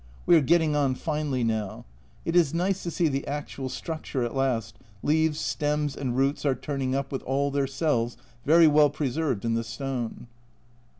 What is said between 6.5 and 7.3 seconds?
turning up with